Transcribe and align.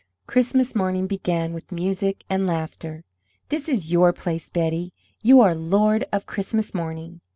Christmas 0.25 0.73
morning 0.73 1.05
began 1.05 1.53
with 1.53 1.71
music 1.71 2.23
and 2.27 2.47
laughter. 2.47 3.03
"This 3.49 3.69
is 3.69 3.91
your 3.91 4.11
place, 4.13 4.49
Betty. 4.49 4.95
You 5.21 5.41
are 5.41 5.53
lord 5.53 6.07
of 6.11 6.25
Christmas 6.25 6.73
morning." 6.73 7.21